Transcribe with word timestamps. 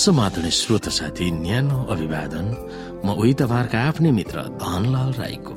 समाधान 0.00 0.48
श्रोत 0.48 0.88
साथी 0.88 1.30
न्यानो 1.30 1.78
अभिवादन। 1.92 2.46
म 3.04 3.12
उही 3.20 3.32
तपाईँहरूका 3.36 3.78
आफ्नै 3.88 4.10
मित्र 4.16 4.36
धनलाल 4.56 5.12
राईको। 5.20 5.54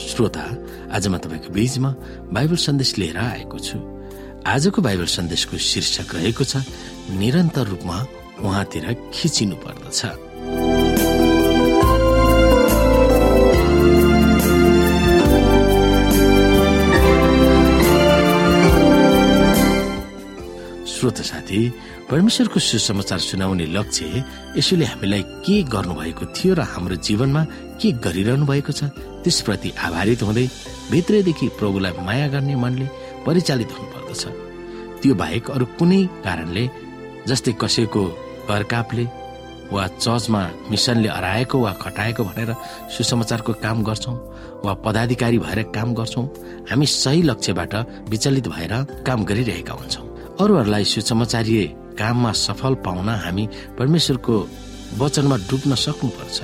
श्रोता 0.00 0.44
आज 0.88 1.04
म 1.12 1.20
तपाईँको 1.20 1.52
बीचमा 1.52 1.90
बाइबल 2.32 2.56
सन्देश 2.64 2.90
लिएर 2.98 3.18
आएको 3.20 3.58
छु। 3.60 3.76
आजको 4.40 4.80
बाइबल 4.80 5.08
सन्देशको 5.16 5.56
शीर्षक 5.60 6.14
रहेको 6.16 6.44
छ 6.48 6.64
निरन्तर 7.12 7.64
रूपमा 7.76 7.98
उहाँतिर 8.40 8.84
खिचिनु 9.12 9.56
पर्दछ 9.60 10.00
श्रोत 20.88 21.18
साथी 21.20 21.60
परमेश्वरको 22.10 22.60
सुसमाचार 22.60 23.18
सुनाउने 23.18 23.66
लक्ष्य 23.66 24.24
यसोले 24.56 24.84
हामीलाई 24.84 25.22
के 25.44 25.62
गर्नुभएको 25.72 26.24
थियो 26.36 26.54
र 26.54 26.60
हाम्रो 26.72 26.96
जीवनमा 27.00 27.42
के 27.80 27.92
गरिरहनु 28.04 28.44
भएको 28.46 28.72
छ 28.72 28.92
त्यसप्रति 29.24 29.70
आभारित 29.80 30.22
हुँदै 30.22 30.46
भित्रैदेखि 30.90 31.48
प्रभुलाई 31.58 31.92
माया 32.06 32.28
गर्ने 32.28 32.54
मनले 32.54 32.86
परिचालित 33.26 33.70
हुनुपर्दछ। 33.72 34.22
त्यो 35.00 35.14
बाहेक 35.14 35.50
अरू 35.50 35.66
कुनै 35.78 36.00
कारणले 36.24 36.64
जस्तै 37.28 37.52
कसैको 37.60 38.02
घरकापले 38.52 39.04
वा 39.72 39.86
चर्चमा 39.96 40.42
मिसनले 40.70 41.08
हराएको 41.08 41.56
वा 41.58 41.72
खटाएको 41.82 42.24
भनेर 42.24 42.50
सुसमाचारको 42.96 43.52
काम 43.64 43.82
गर्छौँ 43.82 44.16
वा 44.64 44.72
पदाधिकारी 44.84 45.38
भएर 45.38 45.62
काम 45.72 45.94
गर्छौँ 45.94 46.26
हामी 46.70 46.86
सही 46.86 47.22
लक्ष्यबाट 47.22 47.74
विचलित 48.12 48.48
भएर 48.48 48.72
काम 49.06 49.24
गरिरहेका 49.24 49.72
हुन्छौँ। 49.72 50.04
अरूहरूलाई 50.40 50.84
सुसमाचारीय 50.84 51.64
काममा 51.98 52.32
सफल 52.46 52.74
पाउन 52.84 53.08
हामी 53.24 53.44
परमेश्वरको 53.78 54.34
वचनमा 54.98 55.36
डुब्न 55.48 55.74
सक्नुपर्छ 55.84 56.38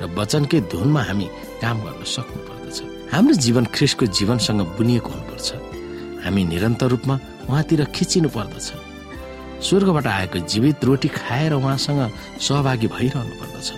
र 0.00 0.06
वचनकै 0.18 0.60
धुनमा 0.72 1.02
हामी 1.08 1.26
काम 1.62 1.76
गर्न 1.84 2.02
सक्नु 2.14 2.40
पर्दछ 2.48 2.78
हाम्रो 3.12 3.34
जीवन 3.44 3.64
ख्रिसको 3.74 4.06
जीवनसँग 4.18 4.60
बुनिएको 4.78 5.10
हुनुपर्छ। 5.14 5.48
हामी 6.24 6.42
निरन्तर 6.44 6.88
रूपमा 6.92 7.14
उहाँतिर 7.48 7.84
खिचिनु 7.96 8.28
पर्दछ 8.36 8.68
स्वर्गबाट 9.66 10.06
आएको 10.06 10.38
जीवित 10.52 10.84
रोटी 10.84 11.08
खाएर 11.18 11.52
उहाँसँग 11.54 12.00
सहभागी 12.46 12.86
भइरहनु 12.94 13.34
पर्दछ 13.40 13.68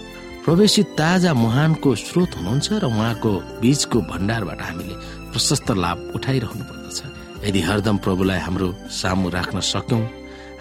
प्रवेशी 0.45 0.83
ताजा 0.99 1.33
मुहानको 1.35 1.95
स्रोत 2.05 2.31
हुनुहुन्छ 2.37 2.69
र 2.83 2.85
उहाँको 2.85 3.31
बीचको 3.61 4.01
भण्डारबाट 4.13 4.61
हामीले 4.69 4.95
प्रशस्त 5.33 5.71
लाभ 5.85 5.99
उठाइरहनु 6.17 6.65
पर्दछ 6.71 6.99
यदि 7.49 7.61
हरदम 7.69 7.97
प्रभुलाई 8.05 8.41
हाम्रो 8.47 8.69
सामु 9.01 9.29
राख्न 9.37 9.61
सक्यौं 9.73 10.03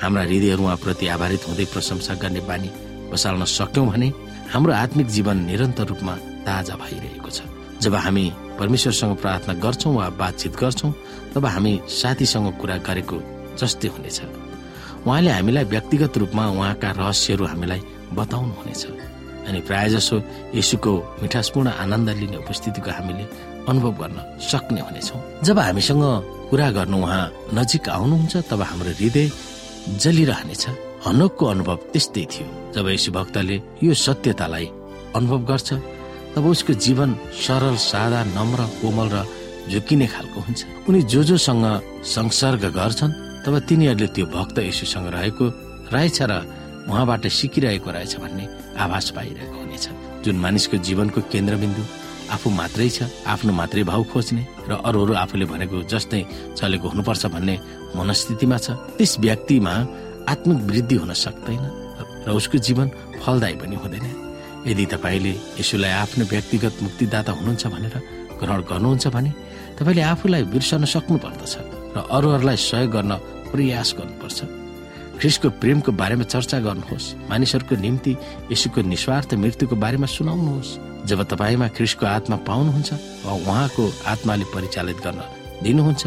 हाम्रा 0.02 0.24
हृदयहरू 0.24 0.64
उहाँप्रति 0.64 1.08
आधारित 1.08 1.48
हुँदै 1.48 1.66
प्रशंसा 1.74 2.14
गर्ने 2.22 2.42
बानी 2.50 2.70
बसाल्न 3.12 3.46
सक्यौं 3.46 3.88
भने 3.88 4.08
हाम्रो 4.54 4.74
आत्मिक 4.74 5.08
जीवन 5.16 5.38
निरन्तर 5.50 5.86
रूपमा 5.92 6.14
ताजा 6.46 6.76
भइरहेको 6.82 7.30
छ। 7.30 7.42
जब 7.82 7.96
हामी 7.96 8.26
परमेश्वरसँग 8.60 9.16
प्रार्थना 9.18 9.54
गर्छौँ 9.64 9.94
वा 9.96 10.10
बातचित 10.20 10.54
गर्छौँ 10.62 10.92
तब 11.34 11.46
हामी 11.46 11.74
साथीसँग 11.90 12.48
कुरा 12.62 12.78
गरेको 12.88 13.18
जस्तै 13.60 13.88
हुनेछ। 13.88 14.20
उहाँले 15.08 15.32
हामीलाई 15.32 15.66
व्यक्तिगत 15.74 16.18
रूपमा 16.18 16.44
उहाँका 16.50 16.90
रहस्यहरू 17.00 17.46
हामीलाई 17.46 17.82
बताउनु 18.14 18.54
हुनेछ 18.60 18.84
अनि 19.48 19.60
प्राय 19.68 19.90
जसो 19.90 20.16
यसुको 20.56 20.94
मिठासपूर्ण 21.22 21.70
आनन्द 21.84 22.10
लिने 22.20 22.38
उपस्थितिको 22.38 22.92
हामीले 22.92 23.26
अनुभव 23.68 23.92
गर्न 24.00 24.18
सक्ने 24.40 24.82
हुनेछौँ। 24.82 25.20
जब 25.44 25.60
हामीसँग 25.60 26.04
कुरा 26.50 26.70
गर्नु 26.78 26.98
उहाँ 27.04 27.24
नजिक 27.54 27.90
आउनुहुन्छ 27.90 28.36
तब 28.50 28.62
हाम्रो 28.62 28.92
हृदय 29.00 29.28
जलिरहनेछ। 30.02 30.64
हनोकको 31.06 31.46
अनुभव 31.46 31.78
त्यस्तै 31.92 32.26
थियो। 32.32 32.48
जब 32.76 32.88
यसु 32.90 33.12
भक्तले 33.12 33.56
यो 33.84 33.94
सत्यतालाई 33.94 34.68
अनुभव 35.16 35.42
गर्छ 35.46 35.70
तब 36.34 36.46
उसको 36.46 36.74
जीवन 36.74 37.10
सरल 37.46 37.76
सादा 37.76 38.20
नम्र 38.38 38.62
कोमल 38.82 39.08
र 39.14 39.18
झुकिने 39.70 40.08
खालको 40.08 40.40
हुन्छ। 40.40 40.60
उनी 40.90 41.02
जो 41.12 41.22
जोसँग 41.24 41.66
संसर्ग 42.04 42.64
गर्छन् 42.74 43.18
तब 43.46 43.54
तिनीहरूले 43.68 44.08
त्यो 44.16 44.26
भक्त 44.32 44.58
यसुसँग 44.60 45.08
रहेको 45.14 45.46
रहेछ 45.94 46.20
र 46.22 46.34
उहाँबाट 46.90 47.24
सिकिरहेको 47.28 47.90
रहेछ 47.92 48.14
भन्ने 48.24 48.46
आभास 48.80 49.06
पाइरहेको 49.16 49.56
हुनेछ। 49.56 49.86
जुन 50.24 50.36
मानिसको 50.36 50.78
जीवनको 50.78 51.20
केन्द्रबिन्दु 51.32 51.84
आफू 52.34 52.50
मात्रै 52.50 52.90
छ 52.90 53.00
आफ्नो 53.30 53.52
मात्रै 53.54 53.84
भाउ 53.92 54.02
खोज्ने 54.12 54.44
र 54.70 54.72
अरूहरू 54.88 55.14
आफूले 55.24 55.46
भनेको 55.54 55.78
जस्तै 55.92 56.22
चलेको 56.58 56.88
हुनुपर्छ 56.94 57.24
भन्ने 57.36 57.56
मनस्थितिमा 57.98 58.58
छ। 58.66 58.68
त्यस 58.98 59.12
व्यक्तिमा 59.26 59.74
आत्मिक 60.34 60.60
वृद्धि 60.70 60.96
हुन 61.02 61.12
सक्दैन 61.14 61.64
र 62.26 62.30
उसको 62.40 62.58
जीवन 62.58 62.88
फलदायी 63.22 63.56
पनि 63.62 63.76
हुँदैन। 63.76 64.06
यदि 64.70 64.86
तपाईँले 64.94 65.34
यसुलाई 65.60 65.94
आफ्नो 66.04 66.24
व्यक्तिगत 66.34 66.74
मुक्तिदाता 66.86 67.32
हुनुहुन्छ 67.38 67.64
भनेर 67.68 67.96
ग्रहण 68.40 68.60
गर्नुहुन्छ 68.72 69.06
भने 69.16 69.32
तपाईँले 69.78 70.04
आफूलाई 70.14 70.44
बिर्सन 70.54 70.86
सक्नु 70.88 71.18
पर्दछ 71.20 71.54
र 71.96 71.98
अरूहरूलाई 72.08 72.58
सहयोग 72.58 72.92
गर्न 72.96 73.12
प्रयास 73.52 73.90
गर्नुपर्छ। 74.00 74.40
ख्रिसको 75.20 75.48
प्रेमको 75.62 75.92
बारेमा 76.02 76.26
चर्चा 76.34 76.58
गर्नुहोस्। 76.68 77.06
मानिसहरूको 77.30 77.76
निम्ति 77.86 78.12
यसुको 78.52 78.80
निस्वार्थ 78.82 79.30
मृत्युको 79.44 79.76
बारेमा 79.84 80.08
सुनाउनुहोस्। 80.08 80.72
जब 81.06 81.24
तपाईँमा 81.32 81.68
ख्रिसको 81.76 82.06
आत्मा 82.08 82.36
पाउनुहुन्छ 82.48 82.92
वा 83.26 83.34
उहाँको 83.34 83.84
आत्माले 84.08 84.46
परिचालित 84.56 84.98
गर्न 85.06 85.22
दिनुहुन्छ 85.64 86.04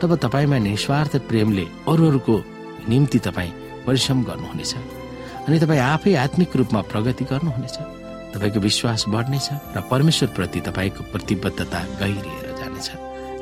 तब 0.00 0.10
तपाईँमा 0.24 0.58
निस्वार्थ 0.68 1.16
प्रेमले 1.28 1.64
अरूहरूको 1.88 2.36
निम्ति 2.88 3.18
तपाईँ 3.26 3.52
परिश्रम 3.86 4.18
गर्नुहुनेछ 4.24 4.74
अनि 5.46 5.58
तपाईँ 5.60 5.80
आफै 5.80 6.14
आत्मिक 6.24 6.56
रूपमा 6.56 6.80
प्रगति 6.92 7.24
गर्नुहुनेछ। 7.24 7.76
तपाईँको 8.32 8.60
विश्वास 8.60 9.04
बढ्नेछ 9.08 9.48
र 9.76 9.80
परमेश्वर 9.90 10.28
प्रति 10.36 10.60
तपाईँको 10.68 11.02
प्रतिबद्धता 11.12 11.80
गहिरिएर 12.00 12.46
जानेछ 12.58 12.88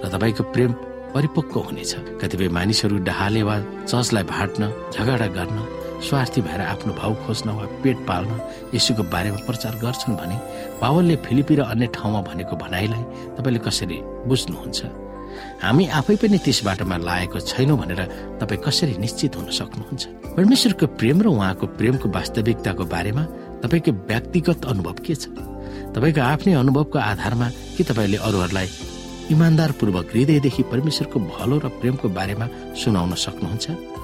र 0.03 0.09
तपाईँको 0.15 0.43
प्रेम 0.55 0.73
परिपक्व 1.15 1.61
हुनेछ। 1.61 1.93
कतिपय 2.23 2.49
मानिसहरू 2.49 2.97
डहाले 3.09 3.43
वा 3.43 3.57
चर्चलाई 3.91 4.25
भाट्न 4.35 4.63
झगडा 4.95 5.27
गर्न 5.37 5.59
स्वार्थी 5.97 6.41
भएर 6.43 6.61
आफ्नो 6.61 6.93
भाउ 6.93 7.15
खोज्न 7.27 7.51
वा 7.57 7.65
पेट 7.83 7.97
पाल्न 8.07 8.41
यसुको 8.75 9.03
बारेमा 9.09 9.41
प्रचार 9.47 9.75
गर्छन् 9.81 10.17
भने 10.17 10.37
पावलले 10.81 11.17
फिलिपी 11.25 11.55
र 11.57 11.61
अन्य 11.73 11.87
ठाउँमा 11.97 12.21
भनेको 12.29 12.57
भनाइलाई 12.57 13.03
तपाईँले 13.37 13.61
कसरी 13.67 13.99
बुझ्नुहुन्छ? 14.29 14.81
हामी 15.63 15.85
आफै 15.99 16.17
पनि 16.21 16.39
त्यस 16.45 16.61
बाटोमा 16.65 16.97
लागेको 17.01 17.41
छैनौँ 17.41 17.79
भनेर 17.81 18.01
तपाईँ 18.41 18.61
कसरी 18.61 18.95
निश्चित 19.01 19.37
हुन 19.37 19.49
सक्नुहुन्छ? 19.51 20.03
परमेश्वरको 20.37 20.87
प्रेम 21.01 21.19
र 21.23 21.27
उहाँको 21.33 21.67
प्रेमको 21.81 22.09
वास्तविकताको 22.09 22.85
बारेमा 22.85 23.25
तपाईँको 23.65 23.93
व्यक्तिगत 24.07 24.65
अनुभव 24.69 24.97
के 25.01 25.15
छ? 25.15 25.33
तपाईँको 25.97 26.21
आफ्नै 26.21 26.53
अनुभवको 26.61 26.99
आधारमा 26.99 27.49
के 27.77 27.83
तपाईँले 27.85 28.17
अरूहरूलाई 28.21 28.69
इमान्दारपूर्वक 29.33 30.07
हृदयदेखि 30.13 30.63
परमेश्वरको 30.73 31.19
भलो 31.35 31.57
र 31.65 31.69
प्रेमको 31.81 32.09
बारेमा 32.09 32.47
सुनाउन 32.77 33.15
सक्नुहुन्छ? 33.17 33.96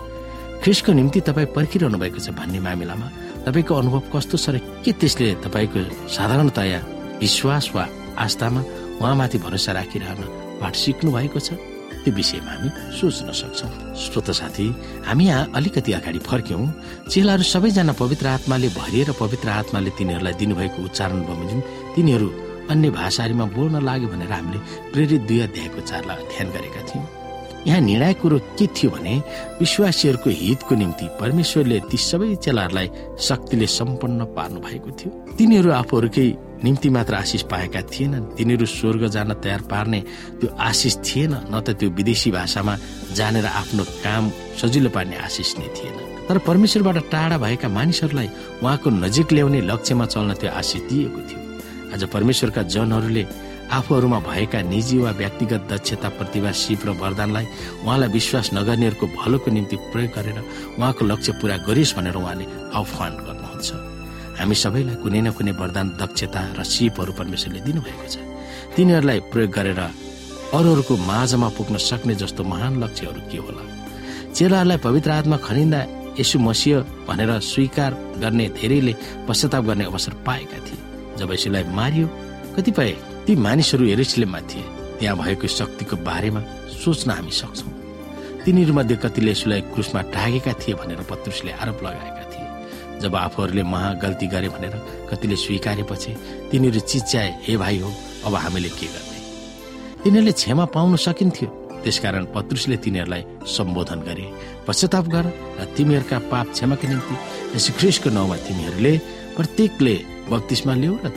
ख्रिसको 0.62 0.92
निम्ति 0.92 1.20
तपाईँ 1.26 1.50
पर्खिरहनु 1.56 1.98
भएको 1.98 2.18
छ 2.22 2.30
भन्ने 2.38 2.60
मामिलामा 2.62 3.06
तपाईँको 3.46 3.74
अनुभव 3.74 4.02
कस्तो 4.14 4.36
छ 4.38 4.54
र 4.54 4.58
के 4.86 4.92
त्यसले 4.94 5.42
तपाईँको 5.42 5.80
साधारणतया 6.06 6.80
विश्वास 7.18 7.70
वा 7.74 7.84
आस्थामा 8.24 8.60
उहाँमाथि 9.02 9.38
भरोसा 9.42 9.72
राखिरहन 9.74 10.22
पाठ 10.62 10.74
सिक्नु 10.78 11.10
भएको 11.10 11.40
छ? 11.42 11.58
त्यो 12.02 12.14
विषयमा 12.14 12.50
हामी 12.50 12.68
सोच्न 12.98 13.30
सक्छौँ। 13.30 13.94
श्रोत 13.94 14.30
साथी 14.38 14.66
हामी 15.06 15.24
यहाँ 15.26 15.50
अलिकति 15.54 15.92
अगाडि 15.98 16.18
फर्क्यौँ। 16.30 16.66
चेलाहरू 17.10 17.42
सबैजना 17.42 17.92
पवित्र 17.98 18.26
आत्माले 18.26 18.68
भरिएर 18.78 19.10
पवित्र 19.18 19.48
आत्माले 19.62 19.90
तिनीहरूलाई 19.98 20.34
दिनुभएको 20.38 20.78
उच्चारण 20.82 21.20
बमोजिम 21.26 21.60
तिनीहरू 21.94 22.28
अन्य 22.70 22.90
भाषाहरूमा 22.98 23.46
बोल्न 23.54 23.82
लाग्यो 23.82 24.08
भनेर 24.14 24.32
हामीले 24.32 24.58
प्रेरित 24.92 25.20
दुई 25.26 25.40
अध्यायको 25.46 25.80
चारलाई 25.90 26.22
ध्यान 26.30 26.48
गरेका 26.54 26.82
थियौँ। 26.86 27.21
यहाँ 27.66 27.80
निर्णायक 27.80 28.20
कुरो 28.20 28.38
के 28.58 28.66
थियो 28.66 28.90
भने 28.90 29.14
विश्वासीहरूको 29.60 30.30
हितको 30.30 30.74
निम्ति 30.74 31.06
परमेश्वरले 31.20 31.78
ती 31.90 31.96
सबै 31.96 32.34
चेलाहरूलाई 32.36 32.88
शक्तिले 33.20 33.66
सम्पन्न 33.66 34.24
पार्नु 34.36 34.60
भएको 34.60 34.90
थियो। 34.98 35.10
तिनीहरू 35.38 35.70
आफूहरूकै 35.70 36.26
निम्ति 36.64 36.88
मात्र 36.90 37.14
आशिष 37.14 37.42
पाएका 37.46 37.80
थिएनन्। 37.86 38.24
तिनीहरू 38.36 38.66
स्वर्ग 38.66 39.06
जान 39.14 39.32
तयार 39.38 39.60
पार्ने 39.70 40.00
त्यो 40.40 40.48
आशिष 40.58 40.96
थिएन 41.06 41.34
न 41.50 41.60
त 41.62 41.78
त्यो 41.78 41.90
विदेशी 41.90 42.30
भाषामा 42.30 42.74
जानेर 43.14 43.46
आफ्नो 43.46 43.84
काम 44.02 44.30
सजिलो 44.58 44.90
पार्ने 44.90 45.16
आशिष 45.22 45.54
नै 45.58 45.68
थिएन। 45.76 45.94
तर 46.26 46.38
परमेश्वरबाट 46.38 46.98
टाढा 47.10 47.38
भएका 47.38 47.68
मानिसहरूलाई 47.68 48.28
उहाँको 48.62 48.90
नजिक 48.90 49.32
ल्याउने 49.32 49.60
लक्ष्यमा 49.70 50.06
चल्न 50.06 50.34
त्यो 50.34 50.50
आशिष 50.50 50.82
दिएको 50.90 51.20
थियो। 51.28 51.40
आज 51.94 52.04
परमेश्वरका 52.10 52.62
जनहरूले 52.74 53.24
आफूहरूमा 53.72 54.18
भएका 54.20 54.60
निजी 54.68 54.98
वा 55.00 55.10
व्यक्तिगत 55.16 55.62
दक्षता 55.72 56.08
प्रतिभा 56.18 56.50
सिप 56.52 56.80
र 56.86 56.90
वरदानलाई 56.92 57.46
उहाँलाई 57.84 58.08
विश्वास 58.12 58.50
नगर्नेहरूको 58.52 59.06
भलोको 59.16 59.48
निम्ति 59.50 59.76
प्रयोग 59.92 60.12
गरेर 60.12 60.38
उहाँको 60.76 61.02
लक्ष्य 61.08 61.32
पूरा 61.40 61.56
गरियोस् 61.64 61.96
भनेर 61.96 62.16
उहाँले 62.20 62.44
आह्वान 62.76 63.12
गर्नुहुन्छ। 63.26 63.68
हामी 64.38 64.54
सबैलाई 64.54 64.96
कुनै 65.00 65.20
न 65.24 65.30
कुनै 65.32 65.52
वरदान 65.56 65.86
दक्षता 65.96 66.40
र 66.58 66.60
सिपहरू 66.68 67.12
परमेश्वरले 67.16 67.60
दिनुभएको 67.64 68.06
छ। 68.12 68.16
तिनीहरूलाई 68.76 69.20
प्रयोग 69.32 69.50
गरेर 69.56 69.80
अरूहरूको 70.52 70.94
माझमा 71.08 71.48
पुग्न 71.56 71.76
सक्ने 71.80 72.14
जस्तो 72.20 72.44
महान 72.44 72.72
लक्ष्यहरू 72.84 73.20
के 73.32 73.38
होला? 73.40 73.62
चेलाहरूलाई 74.36 74.78
पवित्र 74.84 75.10
आत्मा 75.10 75.36
खनिँदा 75.48 75.80
यसु 76.20 76.36
मसिह 76.44 77.08
भनेर 77.08 77.30
स्वीकार 77.40 77.92
गर्ने 78.20 78.46
धेरैले 78.52 78.92
पश्चाताप 79.28 79.64
गर्ने 79.64 79.84
अवसर 79.88 80.12
पाएका 80.28 80.58
थिए। 80.60 80.80
जब 81.16 81.32
यसुलाई 81.32 81.64
मारियो 81.72 82.06
कतिपय 82.56 82.92
ती 83.26 83.34
मानिसहरू 83.36 83.84
एरुसलेममा 83.86 84.40
थिए 84.50 84.62
त्यहाँ 84.98 85.16
भएको 85.18 85.46
शक्तिको 85.46 85.96
बारेमा 86.02 86.40
सोच्न 86.82 87.10
हामी 87.10 87.30
सक्छौँ। 87.30 87.72
तिनीहरूमध्ये 88.44 88.96
कतिले 88.98 89.30
यसुलाई 89.30 89.60
क्रुसमा 89.72 90.00
टागेका 90.10 90.52
थिए 90.60 90.74
भनेर 90.74 91.00
पत्रुसले 91.10 91.52
आरोप 91.62 91.78
लगाएका 91.86 92.24
थिए। 92.32 93.00
जब 93.02 93.14
आफूहरूले 93.16 93.62
महा 93.62 93.92
गल्ती 94.02 94.26
गरे 94.26 94.48
भनेर 94.54 94.74
कतिले 95.10 95.36
स्वीकारेपछि 95.38 96.12
तिनीहरू 96.50 96.80
चिच्याए 96.82 97.30
हे 97.46 97.56
भाइ 97.62 97.78
हो 97.78 97.90
अब 98.26 98.34
हामीले 98.34 98.68
के 98.68 98.86
गर्ने? 98.86 99.18
तिनीहरूले 100.02 100.32
क्षमा 100.32 100.64
पाउन 100.74 100.96
सकिन्थ्यो। 101.06 101.48
त्यसकारण 101.82 102.24
पत्रुसले 102.34 102.76
तिनीहरूलाई 102.82 103.22
सम्बोधन 103.46 104.00
गरे 104.06 104.26
पश्चाताप 104.66 105.06
गर 105.14 105.26
र 105.58 105.64
तिमीहरूका 105.76 106.18
पाप 106.30 106.46
क्षमाका 106.54 106.86
निम्ति 106.88 107.14
यस 107.54 107.66
ख्रिसको 107.78 108.10
नाउँमा 108.10 108.36
तिमीहरूले 108.46 108.92
प्रत्येकले 109.36 109.94
बत्तिसमा 110.30 110.74
लिऊ 110.82 110.94
र 111.04 111.08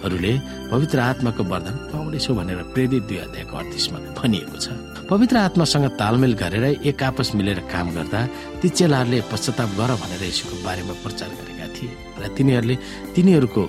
तिमीहरूले 0.00 0.32
पवित्र 0.72 0.98
आत्माको 1.00 1.42
वरदान 1.44 1.76
पाउनेछौ 1.92 2.32
भनेर 2.34 2.60
प्रेरित 2.72 3.02
दुई 3.04 3.18
अध्यायको 3.20 3.56
अर्थमा 3.56 3.98
भनिएको 4.16 4.56
छ। 4.56 4.66
पवित्र 5.04 5.36
आत्मासँग 5.36 5.86
तालमेल 6.00 6.32
गरेर 6.40 6.64
एक 6.80 7.02
आपस 7.02 7.28
मिलेर 7.36 7.60
काम 7.68 7.86
गर्दा 7.92 8.20
ती 8.60 8.68
चेलाहरूले 8.70 9.20
पश्चाताप 9.28 9.70
गर 9.76 9.90
भनेर 10.00 10.22
यसुको 10.24 10.56
बारेमा 10.64 10.94
प्रचार 11.04 11.28
गरेका 11.36 11.66
थिए 11.76 11.90
र 12.16 12.22
तिनीहरूले 12.32 12.76
तिनीहरूको 13.14 13.62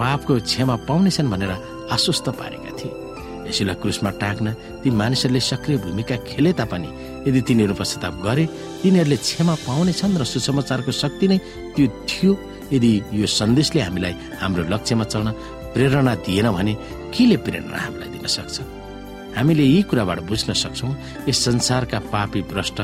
पापको 0.00 0.32
क्षमा 0.42 0.76
पाउनेछन् 0.88 1.30
भनेर 1.30 1.52
आश्वस्त 1.94 2.26
पारेका 2.34 2.70
थिए। 2.78 2.92
यसैलाई 3.46 3.76
क्रुसमा 3.78 4.10
टाक्न 4.18 4.46
ती 4.82 4.88
मानिसहरूले 4.90 5.40
सक्रिय 5.40 5.78
भूमिका 5.86 6.16
खेले 6.26 6.50
तापनि 6.58 6.90
यदि 7.30 7.40
तिनीहरू 7.46 7.74
पश्चाताप 7.78 8.14
गरे 8.26 8.44
तिनीहरूले 8.82 9.16
क्षमा 9.22 9.54
पाउनेछन् 9.68 10.18
र 10.18 10.22
सुसमाचारको 10.26 10.90
शक्ति 10.92 11.26
नै 11.30 11.38
त्यो 11.78 11.86
थियो। 12.10 12.32
यदि 12.66 12.90
यो 13.14 13.26
सन्देशले 13.30 13.80
हामीलाई 13.80 14.14
हाम्रो 14.42 14.62
लक्ष्यमा 14.66 15.04
चल्न 15.06 15.28
प्रेरणा 15.76 16.14
दिएन 16.24 16.48
भने 16.56 16.72
केले 17.12 17.36
प्रेरणा 17.44 17.76
हामीलाई 17.76 18.08
दिन 18.08 18.26
सक्छ? 18.26 18.56
हामीले 19.36 19.64
यी 19.64 19.80
कुराबाट 19.84 20.20
बुझ्न 20.24 20.52
सक्छौ 20.56 20.88
यस 21.28 21.38
संसारका 21.44 21.98
पापी 22.12 22.40
भ्रष्ट 22.48 22.78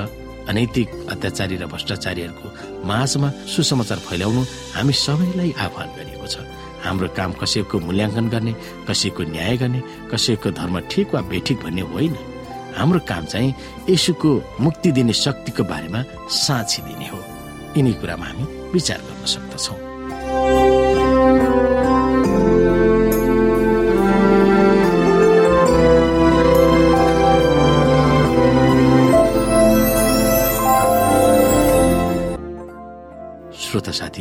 अनैतिक 0.52 0.88
अत्याचारी 1.12 1.56
र 1.56 1.66
भ्रष्टाचारीहरूको 1.72 2.48
माझमा 2.84 3.28
सुसमाचार 3.48 3.98
फैलाउनु 4.04 4.42
हामी 4.76 4.92
सबैलाई 4.92 5.50
आह्वान 5.64 5.88
गरिएको 5.96 6.26
छ। 6.28 6.36
हाम्रो 6.84 7.08
काम 7.16 7.32
कसैको 7.40 7.76
मूल्याङ्कन 7.80 8.26
गर्ने 8.28 8.52
कसैको 8.88 9.22
न्याय 9.32 9.56
गर्ने 9.56 9.80
कसैको 10.12 10.50
धर्म 10.58 10.76
ठिक 10.90 11.14
वा 11.14 11.20
बेठिक 11.32 11.58
भन्ने 11.64 11.82
होइन। 11.92 12.14
हाम्रो 12.76 13.00
काम 13.08 13.24
चाहिँ 13.32 13.54
यसुको 13.88 14.30
मुक्ति 14.60 14.92
दिने 14.92 15.14
शक्तिको 15.24 15.62
बारेमा 15.64 16.00
साँची 16.28 16.82
दिने 16.82 17.08
हो। 17.08 17.20
यिनी 17.76 17.92
कुरामा 18.00 18.26
हामी 18.26 18.44
विचार 18.74 19.00
गर्न 19.06 19.24
सक्दछौँ। 19.24 19.81